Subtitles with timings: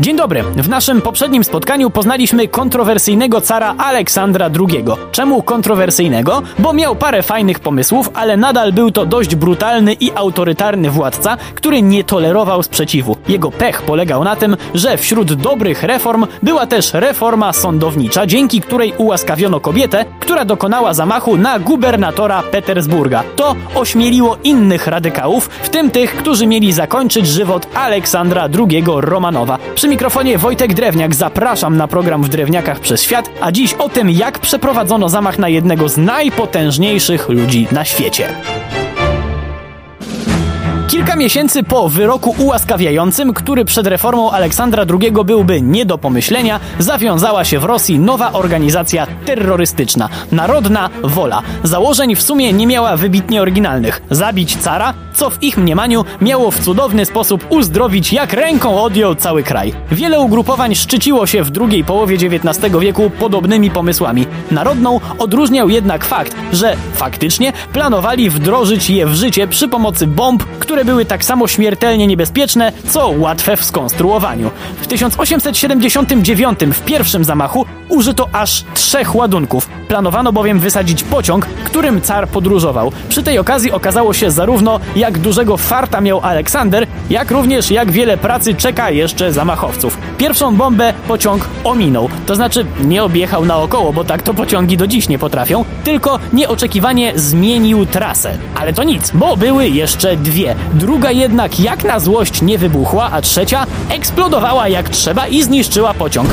[0.00, 0.42] Dzień dobry.
[0.42, 4.84] W naszym poprzednim spotkaniu poznaliśmy kontrowersyjnego cara Aleksandra II.
[5.12, 6.42] Czemu kontrowersyjnego?
[6.58, 11.82] Bo miał parę fajnych pomysłów, ale nadal był to dość brutalny i autorytarny władca, który
[11.82, 13.16] nie tolerował sprzeciwu.
[13.28, 18.92] Jego pech polegał na tym, że wśród dobrych reform była też reforma sądownicza, dzięki której
[18.98, 23.24] ułaskawiono kobietę, która dokonała zamachu na gubernatora Petersburga.
[23.36, 29.58] To ośmieliło innych radykałów, w tym tych, którzy mieli zakończyć żywot Aleksandra II Romanowa.
[29.74, 34.10] Przy mikrofonie Wojtek Drewniak zapraszam na program w Drewniakach przez świat, a dziś o tym,
[34.10, 38.28] jak przeprowadzono zamach na jednego z najpotężniejszych ludzi na świecie.
[40.96, 47.44] Kilka miesięcy po wyroku ułaskawiającym, który przed reformą Aleksandra II byłby nie do pomyślenia, zawiązała
[47.44, 51.42] się w Rosji nowa organizacja terrorystyczna Narodna Wola.
[51.62, 54.02] Założeń w sumie nie miała wybitnie oryginalnych.
[54.10, 59.42] Zabić cara, co w ich mniemaniu miało w cudowny sposób uzdrowić jak ręką odjął cały
[59.42, 59.74] kraj.
[59.92, 64.26] Wiele ugrupowań szczyciło się w drugiej połowie XIX wieku podobnymi pomysłami.
[64.50, 70.85] Narodną odróżniał jednak fakt, że faktycznie planowali wdrożyć je w życie przy pomocy bomb, które
[70.86, 74.50] były tak samo śmiertelnie niebezpieczne, co łatwe w skonstruowaniu.
[74.80, 79.68] W 1879 w pierwszym zamachu użyto aż trzech ładunków.
[79.88, 82.92] Planowano bowiem wysadzić pociąg, którym car podróżował.
[83.08, 88.16] Przy tej okazji okazało się zarówno, jak dużego farta miał Aleksander, jak również jak wiele
[88.16, 89.98] pracy czeka jeszcze zamachowców.
[90.18, 95.08] Pierwszą bombę pociąg ominął, to znaczy nie objechał naokoło, bo tak to pociągi do dziś
[95.08, 98.38] nie potrafią, tylko nieoczekiwanie zmienił trasę.
[98.54, 100.54] Ale to nic, bo były jeszcze dwie.
[100.72, 106.28] Druga jednak jak na złość nie wybuchła, a trzecia eksplodowała jak trzeba i zniszczyła pociąg.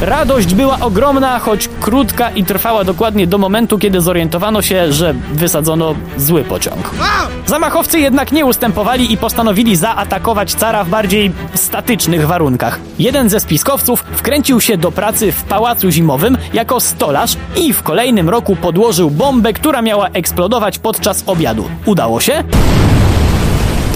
[0.00, 5.94] Radość była ogromna, choć krótka i trwała dokładnie do momentu, kiedy zorientowano się, że wysadzono
[6.16, 6.90] zły pociąg.
[7.46, 12.80] Zamachowcy jednak nie ustępowali i postanowili zaatakować cara w bardziej statycznych warunkach.
[12.98, 18.28] Jeden ze spiskowców wkręcił się do pracy w pałacu zimowym jako stolarz i w kolejnym
[18.28, 21.64] roku podłożył bombę, która miała eksplodować podczas obiadu.
[21.86, 22.44] Udało się?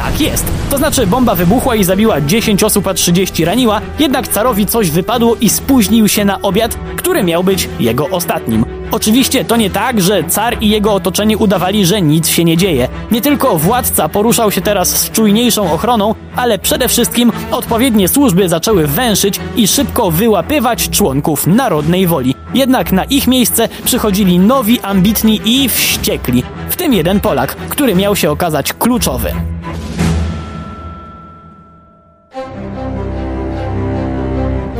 [0.04, 0.46] Tak jest.
[0.70, 5.36] To znaczy bomba wybuchła i zabiła 10 osób, a 30 raniła, jednak carowi coś wypadło
[5.40, 8.64] i spóźnił się na obiad, który miał być jego ostatnim.
[8.90, 12.88] Oczywiście to nie tak, że car i jego otoczenie udawali, że nic się nie dzieje.
[13.10, 18.86] Nie tylko władca poruszał się teraz z czujniejszą ochroną, ale przede wszystkim odpowiednie służby zaczęły
[18.86, 22.34] węszyć i szybko wyłapywać członków narodnej woli.
[22.54, 28.16] Jednak na ich miejsce przychodzili nowi, ambitni i wściekli, w tym jeden Polak, który miał
[28.16, 29.53] się okazać kluczowy.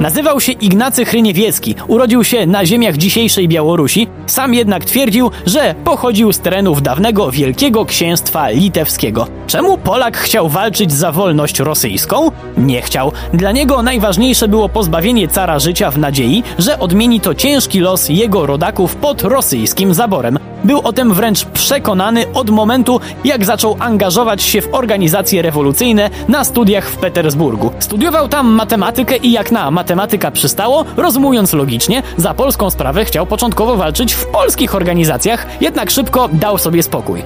[0.04, 6.32] Nazywał się Ignacy Chryniewiecki, urodził się na ziemiach dzisiejszej Białorusi, sam jednak twierdził, że pochodził
[6.32, 9.26] z terenów dawnego Wielkiego Księstwa Litewskiego.
[9.46, 12.30] Czemu Polak chciał walczyć za wolność rosyjską?
[12.56, 13.12] Nie chciał.
[13.34, 18.46] Dla niego najważniejsze było pozbawienie cara życia w nadziei, że odmieni to ciężki los jego
[18.46, 20.38] rodaków pod rosyjskim zaborem.
[20.64, 26.44] Był o tym wręcz przekonany od momentu, jak zaczął angażować się w organizacje rewolucyjne na
[26.44, 27.70] studiach w Petersburgu.
[27.78, 33.76] Studiował tam matematykę i jak na matematyka przystało, rozumując logicznie, za polską sprawę chciał początkowo
[33.76, 37.22] walczyć w polskich organizacjach, jednak szybko dał sobie spokój.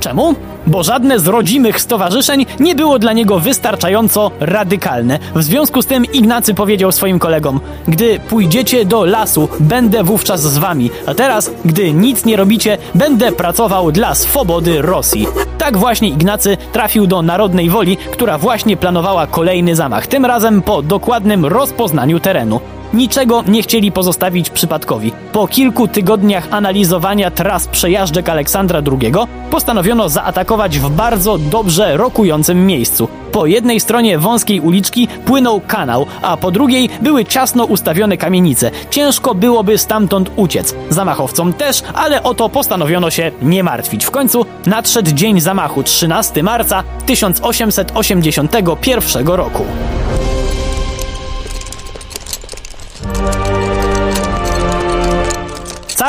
[0.00, 0.34] Czemu?
[0.66, 5.18] Bo żadne z rodzimych stowarzyszeń nie było dla niego wystarczająco radykalne.
[5.34, 10.58] W związku z tym Ignacy powiedział swoim kolegom: Gdy pójdziecie do lasu, będę wówczas z
[10.58, 15.26] wami, a teraz, gdy nic nie robicie, będę pracował dla swobody Rosji.
[15.58, 20.82] Tak właśnie Ignacy trafił do Narodnej Woli, która właśnie planowała kolejny zamach, tym razem po
[20.82, 22.60] dokładnym rozpoznaniu terenu
[22.94, 25.12] niczego nie chcieli pozostawić przypadkowi.
[25.32, 29.12] Po kilku tygodniach analizowania tras przejażdżek Aleksandra II
[29.50, 33.08] postanowiono zaatakować w bardzo dobrze rokującym miejscu.
[33.32, 38.70] Po jednej stronie wąskiej uliczki płynął kanał, a po drugiej były ciasno ustawione kamienice.
[38.90, 40.74] Ciężko byłoby stamtąd uciec.
[40.90, 44.04] Zamachowcom też, ale o to postanowiono się nie martwić.
[44.04, 49.64] W końcu nadszedł dzień zamachu 13 marca 1881 roku.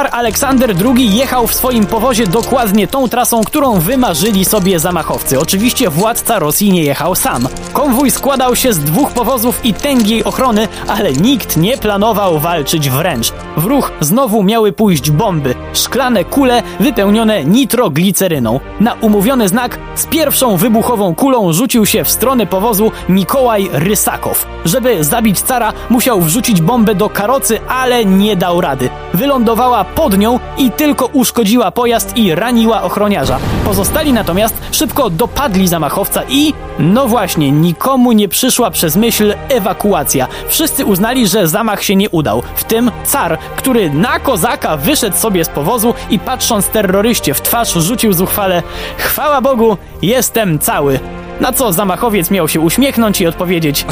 [0.04, 5.40] Car Aleksander II jechał w swoim powozie dokładnie tą trasą, którą wymarzyli sobie zamachowcy.
[5.40, 7.48] Oczywiście władca Rosji nie jechał sam.
[7.74, 13.34] Konwój składał się z dwóch powozów i tęgiej ochrony, ale nikt nie planował walczyć wręcz.
[13.58, 18.60] W ruch znowu miały pójść bomby, szklane kule wypełnione nitrogliceryną.
[18.80, 24.48] Na umówiony znak z pierwszą wybuchową kulą rzucił się w stronę powozu Mikołaj Rysakow.
[24.66, 28.90] Żeby zabić cara, musiał wrzucić bombę do karocy, ale nie dał rady.
[29.14, 33.40] Wylądowała pod nią i tylko uszkodziła pojazd i raniła ochroniarza.
[33.66, 40.28] Pozostali natomiast szybko dopadli zamachowca i, no właśnie, nikomu nie przyszła przez myśl ewakuacja.
[40.48, 42.44] Wszyscy uznali, że zamach się nie udał.
[42.56, 47.74] W tym car, który na kozaka wyszedł sobie z powozu i patrząc terroryście w twarz
[47.74, 48.63] rzucił zuchwale
[48.98, 51.00] Chwała Bogu, jestem cały.
[51.40, 53.86] Na co zamachowiec miał się uśmiechnąć i odpowiedzieć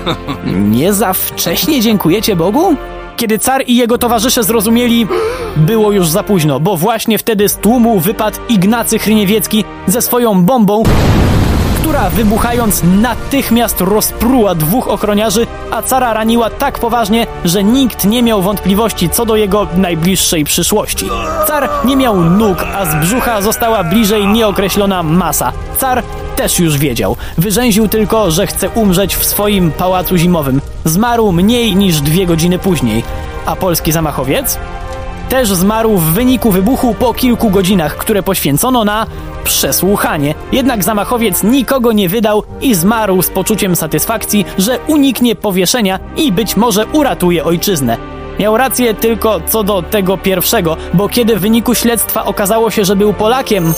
[0.76, 2.76] Nie za wcześnie dziękujecie Bogu?
[3.18, 5.06] Kiedy car i jego towarzysze zrozumieli,
[5.56, 10.82] było już za późno, bo właśnie wtedy z tłumu wypadł Ignacy Chryniewiecki ze swoją bombą,
[11.88, 18.42] która wybuchając natychmiast rozpruła dwóch ochroniarzy, a cara raniła tak poważnie, że nikt nie miał
[18.42, 21.08] wątpliwości co do jego najbliższej przyszłości.
[21.46, 25.52] Car nie miał nóg, a z brzucha została bliżej nieokreślona masa.
[25.78, 26.02] Car
[26.36, 27.16] też już wiedział.
[27.38, 30.60] Wyrzęził tylko, że chce umrzeć w swoim pałacu zimowym.
[30.84, 33.04] Zmarł mniej niż dwie godziny później.
[33.46, 34.58] A polski zamachowiec?
[35.28, 39.06] Też zmarł w wyniku wybuchu po kilku godzinach, które poświęcono na
[39.44, 40.34] przesłuchanie.
[40.52, 46.56] Jednak zamachowiec nikogo nie wydał i zmarł z poczuciem satysfakcji, że uniknie powieszenia i być
[46.56, 47.96] może uratuje ojczyznę.
[48.38, 52.96] Miał rację tylko co do tego pierwszego, bo kiedy w wyniku śledztwa okazało się, że
[52.96, 53.72] był Polakiem,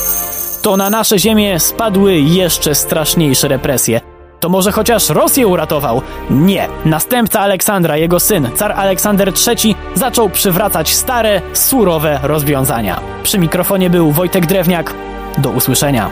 [0.62, 4.09] to na nasze ziemię spadły jeszcze straszniejsze represje.
[4.40, 6.02] To może chociaż Rosję uratował?
[6.30, 6.68] Nie.
[6.84, 13.00] Następca Aleksandra, jego syn, car Aleksander III, zaczął przywracać stare, surowe rozwiązania.
[13.22, 14.94] Przy mikrofonie był Wojtek Drewniak.
[15.38, 16.10] Do usłyszenia.